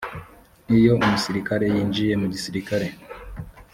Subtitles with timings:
[0.77, 2.87] iyo umusirikare yinjiye mu gisirikare